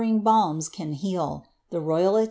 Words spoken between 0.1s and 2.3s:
balms can heal. The rojal ai